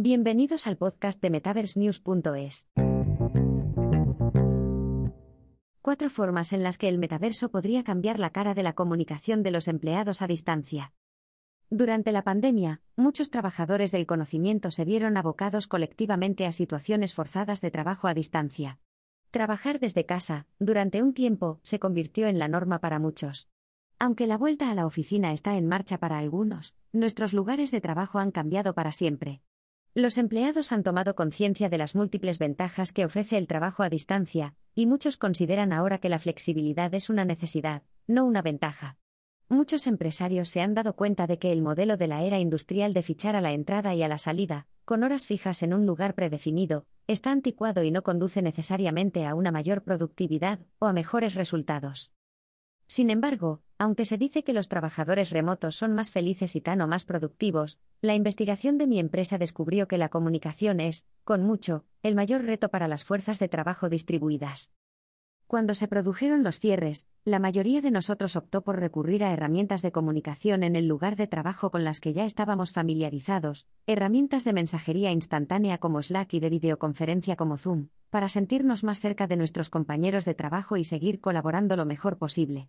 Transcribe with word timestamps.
Bienvenidos 0.00 0.68
al 0.68 0.76
podcast 0.76 1.20
de 1.20 1.28
MetaverseNews.es. 1.28 2.68
Cuatro 5.82 6.08
formas 6.08 6.52
en 6.52 6.62
las 6.62 6.78
que 6.78 6.88
el 6.88 6.98
metaverso 6.98 7.50
podría 7.50 7.82
cambiar 7.82 8.20
la 8.20 8.30
cara 8.30 8.54
de 8.54 8.62
la 8.62 8.74
comunicación 8.74 9.42
de 9.42 9.50
los 9.50 9.66
empleados 9.66 10.22
a 10.22 10.28
distancia. 10.28 10.92
Durante 11.68 12.12
la 12.12 12.22
pandemia, 12.22 12.80
muchos 12.94 13.30
trabajadores 13.30 13.90
del 13.90 14.06
conocimiento 14.06 14.70
se 14.70 14.84
vieron 14.84 15.16
abocados 15.16 15.66
colectivamente 15.66 16.46
a 16.46 16.52
situaciones 16.52 17.12
forzadas 17.12 17.60
de 17.60 17.72
trabajo 17.72 18.06
a 18.06 18.14
distancia. 18.14 18.78
Trabajar 19.32 19.80
desde 19.80 20.06
casa, 20.06 20.46
durante 20.60 21.02
un 21.02 21.12
tiempo, 21.12 21.58
se 21.64 21.80
convirtió 21.80 22.28
en 22.28 22.38
la 22.38 22.46
norma 22.46 22.78
para 22.78 23.00
muchos. 23.00 23.48
Aunque 23.98 24.28
la 24.28 24.38
vuelta 24.38 24.70
a 24.70 24.76
la 24.76 24.86
oficina 24.86 25.32
está 25.32 25.56
en 25.56 25.66
marcha 25.66 25.98
para 25.98 26.18
algunos, 26.18 26.76
nuestros 26.92 27.32
lugares 27.32 27.72
de 27.72 27.80
trabajo 27.80 28.20
han 28.20 28.30
cambiado 28.30 28.76
para 28.76 28.92
siempre. 28.92 29.42
Los 29.94 30.18
empleados 30.18 30.70
han 30.72 30.82
tomado 30.82 31.14
conciencia 31.14 31.68
de 31.68 31.78
las 31.78 31.94
múltiples 31.94 32.38
ventajas 32.38 32.92
que 32.92 33.04
ofrece 33.04 33.38
el 33.38 33.46
trabajo 33.46 33.82
a 33.82 33.88
distancia, 33.88 34.54
y 34.74 34.86
muchos 34.86 35.16
consideran 35.16 35.72
ahora 35.72 35.98
que 35.98 36.08
la 36.08 36.18
flexibilidad 36.18 36.92
es 36.94 37.10
una 37.10 37.24
necesidad, 37.24 37.82
no 38.06 38.24
una 38.24 38.42
ventaja. 38.42 38.96
Muchos 39.48 39.86
empresarios 39.86 40.50
se 40.50 40.60
han 40.60 40.74
dado 40.74 40.94
cuenta 40.94 41.26
de 41.26 41.38
que 41.38 41.52
el 41.52 41.62
modelo 41.62 41.96
de 41.96 42.06
la 42.06 42.22
era 42.22 42.38
industrial 42.38 42.92
de 42.92 43.02
fichar 43.02 43.34
a 43.34 43.40
la 43.40 43.52
entrada 43.52 43.94
y 43.94 44.02
a 44.02 44.08
la 44.08 44.18
salida, 44.18 44.66
con 44.84 45.04
horas 45.04 45.26
fijas 45.26 45.62
en 45.62 45.72
un 45.72 45.86
lugar 45.86 46.14
predefinido, 46.14 46.84
está 47.06 47.30
anticuado 47.30 47.82
y 47.82 47.90
no 47.90 48.02
conduce 48.02 48.42
necesariamente 48.42 49.26
a 49.26 49.34
una 49.34 49.50
mayor 49.50 49.82
productividad 49.82 50.60
o 50.78 50.86
a 50.86 50.92
mejores 50.92 51.34
resultados. 51.34 52.12
Sin 52.88 53.10
embargo, 53.10 53.60
aunque 53.76 54.06
se 54.06 54.16
dice 54.16 54.42
que 54.42 54.54
los 54.54 54.68
trabajadores 54.68 55.30
remotos 55.30 55.76
son 55.76 55.94
más 55.94 56.10
felices 56.10 56.56
y 56.56 56.62
tan 56.62 56.80
o 56.80 56.88
más 56.88 57.04
productivos, 57.04 57.78
la 58.00 58.14
investigación 58.14 58.78
de 58.78 58.86
mi 58.86 58.98
empresa 58.98 59.36
descubrió 59.36 59.86
que 59.86 59.98
la 59.98 60.08
comunicación 60.08 60.80
es, 60.80 61.06
con 61.22 61.44
mucho, 61.44 61.84
el 62.02 62.14
mayor 62.14 62.44
reto 62.44 62.70
para 62.70 62.88
las 62.88 63.04
fuerzas 63.04 63.38
de 63.38 63.48
trabajo 63.48 63.90
distribuidas. 63.90 64.72
Cuando 65.46 65.72
se 65.72 65.88
produjeron 65.88 66.42
los 66.42 66.60
cierres, 66.60 67.06
la 67.24 67.38
mayoría 67.38 67.80
de 67.80 67.90
nosotros 67.90 68.36
optó 68.36 68.62
por 68.62 68.78
recurrir 68.78 69.24
a 69.24 69.32
herramientas 69.32 69.80
de 69.80 69.92
comunicación 69.92 70.62
en 70.62 70.76
el 70.76 70.86
lugar 70.86 71.16
de 71.16 71.26
trabajo 71.26 71.70
con 71.70 71.84
las 71.84 72.00
que 72.00 72.12
ya 72.12 72.26
estábamos 72.26 72.72
familiarizados, 72.72 73.66
herramientas 73.86 74.44
de 74.44 74.52
mensajería 74.52 75.10
instantánea 75.10 75.78
como 75.78 76.02
Slack 76.02 76.34
y 76.34 76.40
de 76.40 76.50
videoconferencia 76.50 77.36
como 77.36 77.56
Zoom, 77.56 77.88
para 78.10 78.28
sentirnos 78.28 78.84
más 78.84 79.00
cerca 79.00 79.26
de 79.26 79.36
nuestros 79.36 79.70
compañeros 79.70 80.26
de 80.26 80.34
trabajo 80.34 80.76
y 80.76 80.84
seguir 80.84 81.20
colaborando 81.20 81.76
lo 81.76 81.86
mejor 81.86 82.18
posible. 82.18 82.68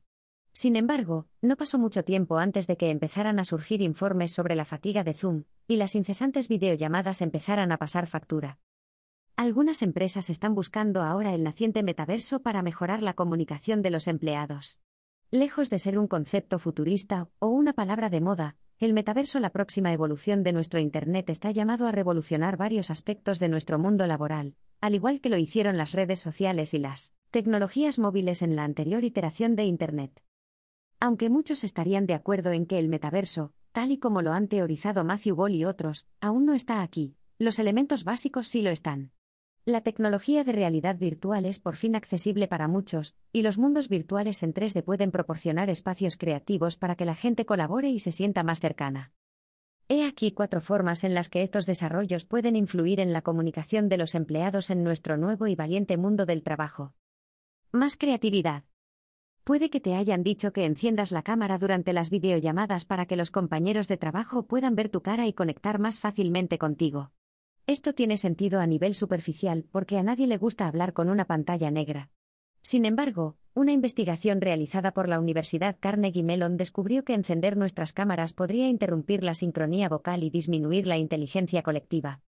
Sin 0.59 0.75
embargo, 0.75 1.25
no 1.41 1.55
pasó 1.55 1.79
mucho 1.79 2.03
tiempo 2.03 2.37
antes 2.37 2.67
de 2.67 2.75
que 2.75 2.89
empezaran 2.89 3.39
a 3.39 3.45
surgir 3.45 3.81
informes 3.81 4.33
sobre 4.33 4.55
la 4.55 4.65
fatiga 4.65 5.05
de 5.05 5.13
Zoom, 5.13 5.45
y 5.69 5.77
las 5.77 5.95
incesantes 5.95 6.49
videollamadas 6.49 7.21
empezaran 7.21 7.71
a 7.71 7.77
pasar 7.77 8.07
factura. 8.07 8.59
Algunas 9.37 9.81
empresas 9.81 10.29
están 10.29 10.55
buscando 10.55 11.01
ahora 11.01 11.33
el 11.33 11.43
naciente 11.43 11.81
metaverso 11.81 12.41
para 12.41 12.61
mejorar 12.61 13.01
la 13.01 13.13
comunicación 13.13 13.81
de 13.81 13.89
los 13.89 14.09
empleados. 14.09 14.81
Lejos 15.31 15.69
de 15.69 15.79
ser 15.79 15.97
un 15.97 16.07
concepto 16.07 16.59
futurista 16.59 17.29
o 17.39 17.47
una 17.47 17.71
palabra 17.71 18.09
de 18.09 18.19
moda, 18.19 18.57
el 18.79 18.91
metaverso, 18.91 19.39
la 19.39 19.51
próxima 19.51 19.93
evolución 19.93 20.43
de 20.43 20.51
nuestro 20.51 20.81
Internet, 20.81 21.29
está 21.29 21.51
llamado 21.51 21.87
a 21.87 21.93
revolucionar 21.93 22.57
varios 22.57 22.91
aspectos 22.91 23.39
de 23.39 23.47
nuestro 23.47 23.79
mundo 23.79 24.05
laboral, 24.07 24.55
al 24.81 24.93
igual 24.93 25.21
que 25.21 25.29
lo 25.29 25.37
hicieron 25.37 25.77
las 25.77 25.93
redes 25.93 26.19
sociales 26.19 26.73
y 26.73 26.79
las 26.79 27.15
tecnologías 27.31 27.97
móviles 27.97 28.41
en 28.41 28.57
la 28.57 28.65
anterior 28.65 29.05
iteración 29.05 29.55
de 29.55 29.63
Internet. 29.63 30.21
Aunque 30.99 31.29
muchos 31.29 31.63
estarían 31.63 32.05
de 32.05 32.13
acuerdo 32.13 32.51
en 32.51 32.65
que 32.65 32.77
el 32.77 32.89
metaverso, 32.89 33.53
tal 33.71 33.91
y 33.91 33.99
como 33.99 34.21
lo 34.21 34.33
han 34.33 34.47
teorizado 34.47 35.03
Matthew 35.05 35.35
Ball 35.35 35.55
y 35.55 35.63
otros, 35.63 36.07
aún 36.19 36.45
no 36.45 36.53
está 36.53 36.81
aquí, 36.81 37.15
los 37.37 37.57
elementos 37.57 38.03
básicos 38.03 38.47
sí 38.47 38.61
lo 38.61 38.69
están. 38.69 39.11
La 39.65 39.81
tecnología 39.81 40.43
de 40.43 40.51
realidad 40.51 40.97
virtual 40.97 41.45
es 41.45 41.59
por 41.59 41.75
fin 41.75 41.95
accesible 41.95 42.47
para 42.47 42.67
muchos, 42.67 43.15
y 43.31 43.43
los 43.43 43.57
mundos 43.57 43.87
virtuales 43.87 44.43
en 44.43 44.53
3D 44.53 44.83
pueden 44.83 45.11
proporcionar 45.11 45.69
espacios 45.69 46.17
creativos 46.17 46.75
para 46.75 46.95
que 46.95 47.05
la 47.05 47.15
gente 47.15 47.45
colabore 47.45 47.89
y 47.89 47.99
se 47.99 48.11
sienta 48.11 48.43
más 48.43 48.59
cercana. 48.59 49.13
He 49.87 50.05
aquí 50.05 50.31
cuatro 50.31 50.59
formas 50.59 51.03
en 51.03 51.13
las 51.13 51.29
que 51.29 51.43
estos 51.43 51.65
desarrollos 51.65 52.25
pueden 52.25 52.55
influir 52.55 52.99
en 52.99 53.13
la 53.13 53.21
comunicación 53.21 53.89
de 53.89 53.97
los 53.97 54.15
empleados 54.15 54.69
en 54.69 54.83
nuestro 54.83 55.17
nuevo 55.17 55.47
y 55.47 55.55
valiente 55.55 55.97
mundo 55.97 56.25
del 56.25 56.43
trabajo. 56.43 56.93
Más 57.71 57.95
creatividad. 57.95 58.65
Puede 59.49 59.71
que 59.71 59.79
te 59.79 59.95
hayan 59.95 60.21
dicho 60.21 60.53
que 60.53 60.63
enciendas 60.63 61.11
la 61.11 61.23
cámara 61.23 61.57
durante 61.57 61.91
las 61.91 62.11
videollamadas 62.11 62.85
para 62.85 63.07
que 63.07 63.15
los 63.15 63.31
compañeros 63.31 63.87
de 63.87 63.97
trabajo 63.97 64.45
puedan 64.45 64.75
ver 64.75 64.89
tu 64.89 65.01
cara 65.01 65.25
y 65.25 65.33
conectar 65.33 65.79
más 65.79 65.99
fácilmente 65.99 66.59
contigo. 66.59 67.13
Esto 67.65 67.95
tiene 67.95 68.17
sentido 68.17 68.59
a 68.59 68.67
nivel 68.67 68.93
superficial 68.93 69.65
porque 69.71 69.97
a 69.97 70.03
nadie 70.03 70.27
le 70.27 70.37
gusta 70.37 70.67
hablar 70.67 70.93
con 70.93 71.09
una 71.09 71.25
pantalla 71.25 71.71
negra. 71.71 72.11
Sin 72.61 72.85
embargo, 72.85 73.37
una 73.55 73.71
investigación 73.71 74.39
realizada 74.39 74.91
por 74.91 75.09
la 75.09 75.19
Universidad 75.19 75.77
Carnegie 75.79 76.21
Mellon 76.21 76.55
descubrió 76.55 77.03
que 77.03 77.15
encender 77.15 77.57
nuestras 77.57 77.91
cámaras 77.91 78.33
podría 78.33 78.67
interrumpir 78.67 79.23
la 79.23 79.33
sincronía 79.33 79.89
vocal 79.89 80.21
y 80.21 80.29
disminuir 80.29 80.85
la 80.85 80.99
inteligencia 80.99 81.63
colectiva. 81.63 82.21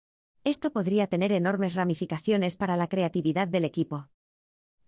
Esto 0.46 0.72
podría 0.72 1.08
tener 1.08 1.34
enormes 1.34 1.76
ramificaciones 1.76 2.56
para 2.56 2.78
la 2.78 2.88
creatividad 2.88 3.50
del 3.50 3.66
equipo. 3.66 4.08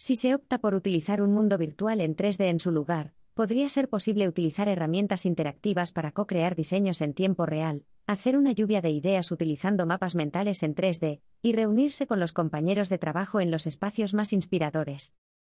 Si 0.04 0.16
se 0.16 0.34
opta 0.34 0.58
por 0.58 0.74
utilizar 0.74 1.22
un 1.22 1.32
mundo 1.32 1.60
virtual 1.60 2.02
en 2.02 2.16
3D 2.16 2.46
en 2.46 2.60
su 2.60 2.72
lugar, 2.72 3.14
podría 3.36 3.70
ser 3.70 3.88
posible 3.88 4.28
utilizar 4.28 4.68
herramientas 4.68 5.28
interactivas 5.28 5.92
para 5.92 6.12
co-crear 6.12 6.56
diseños 6.56 7.02
en 7.02 7.14
tiempo 7.14 7.46
real, 7.46 7.86
hacer 8.08 8.36
una 8.36 8.52
lluvia 8.52 8.82
de 8.82 8.90
ideas 8.90 9.32
utilizando 9.32 9.86
mapas 9.86 10.16
mentales 10.16 10.64
en 10.64 10.74
3D, 10.74 11.22
y 11.44 11.54
reunirse 11.54 12.08
con 12.08 12.20
los 12.20 12.34
compañeros 12.34 12.90
de 12.90 12.98
trabajo 12.98 13.42
en 13.42 13.52
los 13.52 13.68
espacios 13.68 14.16
más 14.16 14.34
inspiradores. 14.34 15.14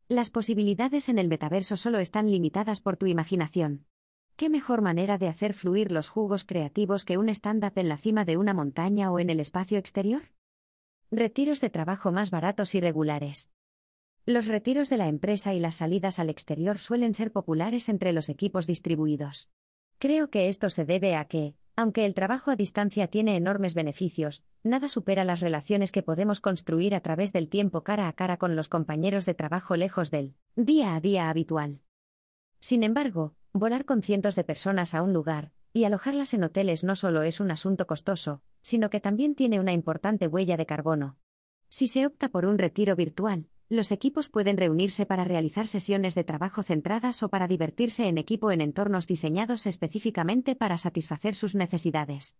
Las 0.08 0.28
posibilidades 0.28 1.08
en 1.08 1.18
el 1.18 1.28
metaverso 1.28 1.78
solo 1.78 1.98
están 1.98 2.30
limitadas 2.30 2.82
por 2.82 2.98
tu 2.98 3.06
imaginación. 3.06 3.86
¿Qué 4.36 4.50
mejor 4.50 4.82
manera 4.82 5.16
de 5.16 5.28
hacer 5.28 5.54
fluir 5.54 5.90
los 5.90 6.10
jugos 6.10 6.44
creativos 6.44 7.06
que 7.06 7.16
un 7.16 7.30
stand-up 7.30 7.72
en 7.76 7.88
la 7.88 7.96
cima 7.96 8.26
de 8.26 8.36
una 8.36 8.52
montaña 8.52 9.10
o 9.10 9.18
en 9.18 9.30
el 9.30 9.40
espacio 9.40 9.78
exterior? 9.78 10.34
Retiros 11.10 11.62
de 11.62 11.70
trabajo 11.70 12.12
más 12.12 12.30
baratos 12.30 12.74
y 12.74 12.80
regulares. 12.82 13.50
Los 14.26 14.46
retiros 14.46 14.88
de 14.88 14.96
la 14.96 15.08
empresa 15.08 15.52
y 15.52 15.60
las 15.60 15.74
salidas 15.76 16.18
al 16.18 16.30
exterior 16.30 16.78
suelen 16.78 17.12
ser 17.12 17.30
populares 17.30 17.90
entre 17.90 18.14
los 18.14 18.30
equipos 18.30 18.66
distribuidos. 18.66 19.50
Creo 19.98 20.30
que 20.30 20.48
esto 20.48 20.70
se 20.70 20.86
debe 20.86 21.14
a 21.14 21.26
que, 21.26 21.56
aunque 21.76 22.06
el 22.06 22.14
trabajo 22.14 22.50
a 22.50 22.56
distancia 22.56 23.08
tiene 23.08 23.36
enormes 23.36 23.74
beneficios, 23.74 24.42
nada 24.62 24.88
supera 24.88 25.24
las 25.24 25.40
relaciones 25.40 25.92
que 25.92 26.02
podemos 26.02 26.40
construir 26.40 26.94
a 26.94 27.00
través 27.00 27.34
del 27.34 27.50
tiempo 27.50 27.84
cara 27.84 28.08
a 28.08 28.14
cara 28.14 28.38
con 28.38 28.56
los 28.56 28.68
compañeros 28.68 29.26
de 29.26 29.34
trabajo 29.34 29.76
lejos 29.76 30.10
del 30.10 30.36
día 30.56 30.94
a 30.94 31.00
día 31.00 31.28
habitual. 31.28 31.82
Sin 32.60 32.82
embargo, 32.82 33.34
volar 33.52 33.84
con 33.84 34.00
cientos 34.00 34.36
de 34.36 34.44
personas 34.44 34.94
a 34.94 35.02
un 35.02 35.12
lugar, 35.12 35.52
y 35.74 35.84
alojarlas 35.84 36.32
en 36.32 36.44
hoteles 36.44 36.82
no 36.82 36.96
solo 36.96 37.24
es 37.24 37.40
un 37.40 37.50
asunto 37.50 37.86
costoso, 37.86 38.40
sino 38.62 38.88
que 38.88 39.00
también 39.00 39.34
tiene 39.34 39.60
una 39.60 39.74
importante 39.74 40.28
huella 40.28 40.56
de 40.56 40.64
carbono. 40.64 41.18
Si 41.68 41.88
se 41.88 42.06
opta 42.06 42.30
por 42.30 42.46
un 42.46 42.56
retiro 42.56 42.96
virtual, 42.96 43.48
los 43.68 43.92
equipos 43.92 44.28
pueden 44.28 44.56
reunirse 44.56 45.06
para 45.06 45.24
realizar 45.24 45.66
sesiones 45.66 46.14
de 46.14 46.24
trabajo 46.24 46.62
centradas 46.62 47.22
o 47.22 47.28
para 47.28 47.48
divertirse 47.48 48.08
en 48.08 48.18
equipo 48.18 48.50
en 48.50 48.60
entornos 48.60 49.06
diseñados 49.06 49.66
específicamente 49.66 50.54
para 50.54 50.78
satisfacer 50.78 51.34
sus 51.34 51.54
necesidades. 51.54 52.36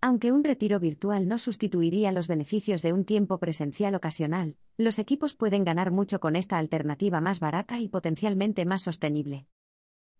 Aunque 0.00 0.32
un 0.32 0.42
retiro 0.42 0.80
virtual 0.80 1.28
no 1.28 1.38
sustituiría 1.38 2.10
los 2.10 2.26
beneficios 2.26 2.82
de 2.82 2.92
un 2.92 3.04
tiempo 3.04 3.38
presencial 3.38 3.94
ocasional, 3.94 4.56
los 4.76 4.98
equipos 4.98 5.34
pueden 5.34 5.64
ganar 5.64 5.92
mucho 5.92 6.18
con 6.18 6.34
esta 6.34 6.58
alternativa 6.58 7.20
más 7.20 7.38
barata 7.38 7.78
y 7.78 7.88
potencialmente 7.88 8.64
más 8.64 8.82
sostenible. 8.82 9.46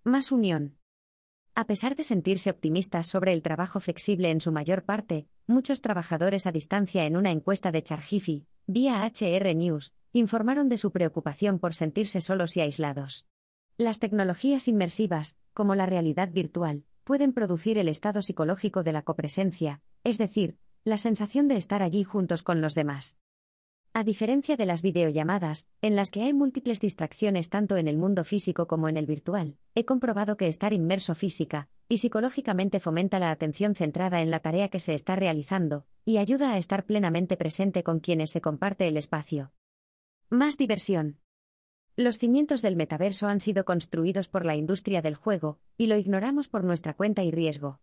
Más 0.04 0.30
unión. 0.30 0.78
A 1.54 1.66
pesar 1.66 1.96
de 1.96 2.04
sentirse 2.04 2.48
optimistas 2.48 3.06
sobre 3.06 3.32
el 3.32 3.42
trabajo 3.42 3.80
flexible 3.80 4.30
en 4.30 4.40
su 4.40 4.52
mayor 4.52 4.84
parte, 4.84 5.26
muchos 5.46 5.82
trabajadores 5.82 6.46
a 6.46 6.52
distancia 6.52 7.04
en 7.04 7.16
una 7.16 7.30
encuesta 7.30 7.72
de 7.72 7.82
Chargifi, 7.82 8.46
vía 8.66 9.04
HR 9.04 9.54
News, 9.54 9.92
informaron 10.12 10.68
de 10.68 10.78
su 10.78 10.92
preocupación 10.92 11.58
por 11.58 11.74
sentirse 11.74 12.20
solos 12.20 12.56
y 12.56 12.60
aislados. 12.60 13.26
Las 13.78 13.98
tecnologías 13.98 14.68
inmersivas, 14.68 15.38
como 15.54 15.74
la 15.74 15.86
realidad 15.86 16.30
virtual, 16.30 16.84
pueden 17.04 17.32
producir 17.32 17.78
el 17.78 17.88
estado 17.88 18.22
psicológico 18.22 18.82
de 18.82 18.92
la 18.92 19.02
copresencia, 19.02 19.80
es 20.04 20.18
decir, 20.18 20.58
la 20.84 20.98
sensación 20.98 21.48
de 21.48 21.56
estar 21.56 21.82
allí 21.82 22.04
juntos 22.04 22.42
con 22.42 22.60
los 22.60 22.74
demás. 22.74 23.18
A 23.94 24.04
diferencia 24.04 24.56
de 24.56 24.64
las 24.64 24.80
videollamadas, 24.80 25.68
en 25.82 25.96
las 25.96 26.10
que 26.10 26.22
hay 26.22 26.32
múltiples 26.32 26.80
distracciones 26.80 27.50
tanto 27.50 27.76
en 27.76 27.88
el 27.88 27.98
mundo 27.98 28.24
físico 28.24 28.66
como 28.66 28.88
en 28.88 28.96
el 28.96 29.04
virtual, 29.04 29.58
he 29.74 29.84
comprobado 29.84 30.38
que 30.38 30.48
estar 30.48 30.72
inmerso 30.72 31.14
física 31.14 31.68
y 31.88 31.98
psicológicamente 31.98 32.80
fomenta 32.80 33.18
la 33.18 33.30
atención 33.30 33.74
centrada 33.74 34.22
en 34.22 34.30
la 34.30 34.40
tarea 34.40 34.68
que 34.68 34.80
se 34.80 34.94
está 34.94 35.14
realizando, 35.14 35.84
y 36.06 36.16
ayuda 36.16 36.52
a 36.52 36.58
estar 36.58 36.86
plenamente 36.86 37.36
presente 37.36 37.82
con 37.82 38.00
quienes 38.00 38.30
se 38.30 38.40
comparte 38.40 38.88
el 38.88 38.96
espacio. 38.96 39.52
Más 40.32 40.56
diversión. 40.56 41.18
Los 41.94 42.16
cimientos 42.16 42.62
del 42.62 42.74
metaverso 42.74 43.26
han 43.26 43.38
sido 43.38 43.66
construidos 43.66 44.28
por 44.28 44.46
la 44.46 44.56
industria 44.56 45.02
del 45.02 45.14
juego, 45.14 45.60
y 45.76 45.88
lo 45.88 45.98
ignoramos 45.98 46.48
por 46.48 46.64
nuestra 46.64 46.94
cuenta 46.94 47.22
y 47.22 47.30
riesgo. 47.30 47.80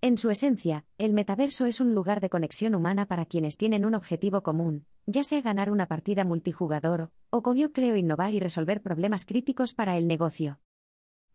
En 0.00 0.16
su 0.16 0.30
esencia, 0.30 0.86
el 0.96 1.12
metaverso 1.12 1.66
es 1.66 1.78
un 1.78 1.94
lugar 1.94 2.22
de 2.22 2.30
conexión 2.30 2.74
humana 2.74 3.04
para 3.04 3.26
quienes 3.26 3.58
tienen 3.58 3.84
un 3.84 3.94
objetivo 3.94 4.42
común, 4.42 4.86
ya 5.04 5.24
sea 5.24 5.42
ganar 5.42 5.70
una 5.70 5.88
partida 5.88 6.24
multijugador, 6.24 7.10
o 7.28 7.42
como 7.42 7.56
yo 7.56 7.70
creo 7.70 7.96
innovar 7.96 8.32
y 8.32 8.40
resolver 8.40 8.80
problemas 8.80 9.26
críticos 9.26 9.74
para 9.74 9.98
el 9.98 10.06
negocio. 10.06 10.58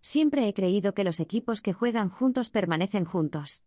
Siempre 0.01 0.47
he 0.47 0.55
creído 0.55 0.95
que 0.95 1.03
los 1.03 1.19
equipos 1.19 1.61
que 1.61 1.73
juegan 1.73 2.09
juntos 2.09 2.49
permanecen 2.49 3.05
juntos. 3.05 3.63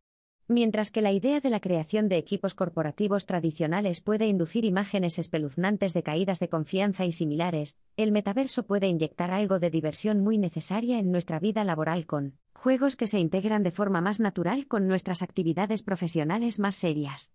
Mientras 0.51 0.91
que 0.91 1.03
la 1.03 1.13
idea 1.13 1.41
de 1.41 1.51
la 1.51 1.61
creación 1.61 2.09
de 2.09 2.17
equipos 2.17 2.55
corporativos 2.55 3.27
tradicionales 3.27 4.01
puede 4.01 4.27
inducir 4.27 4.65
imágenes 4.65 5.19
espeluznantes 5.19 5.93
de 5.93 6.03
caídas 6.03 6.41
de 6.41 6.49
confianza 6.49 7.05
y 7.05 7.13
similares, 7.13 7.77
el 7.99 8.13
metaverso 8.13 8.63
puede 8.63 8.89
inyectar 8.89 9.31
algo 9.31 9.59
de 9.59 9.69
diversión 9.69 10.21
muy 10.21 10.39
necesaria 10.39 10.99
en 10.99 11.13
nuestra 11.13 11.39
vida 11.39 11.65
laboral 11.65 12.07
con 12.07 12.39
juegos 12.55 12.97
que 12.97 13.07
se 13.07 13.19
integran 13.19 13.63
de 13.63 13.73
forma 13.73 14.01
más 14.01 14.21
natural 14.21 14.67
con 14.67 14.89
nuestras 14.89 15.21
actividades 15.21 15.83
profesionales 15.83 16.59
más 16.59 16.77
serias. 16.77 17.35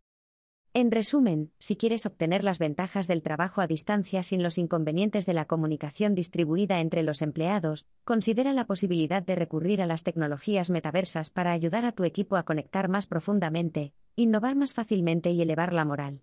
En 0.75 0.89
resumen, 0.89 1.51
si 1.59 1.75
quieres 1.75 2.07
obtener 2.07 2.43
las 2.43 2.57
ventajas 2.57 3.07
del 3.07 3.21
trabajo 3.21 3.61
a 3.61 3.67
distancia 3.67 4.23
sin 4.23 4.41
los 4.41 4.57
inconvenientes 4.57 5.27
de 5.27 5.33
la 5.33 5.45
comunicación 5.45 6.15
distribuida 6.15 6.79
entre 6.79 7.03
los 7.03 7.21
empleados, 7.21 7.85
considera 8.03 8.53
la 8.53 8.65
posibilidad 8.65 9.21
de 9.21 9.35
recurrir 9.35 9.83
a 9.83 9.85
las 9.85 10.01
tecnologías 10.01 10.71
metaversas 10.71 11.29
para 11.29 11.51
ayudar 11.51 11.85
a 11.85 11.91
tu 11.91 12.05
equipo 12.05 12.37
a 12.37 12.43
conectar 12.43 12.89
más 12.89 13.05
profundamente, 13.05 13.93
innovar 14.15 14.55
más 14.55 14.73
fácilmente 14.73 15.29
y 15.29 15.43
elevar 15.43 15.73
la 15.73 15.85
moral. 15.85 16.21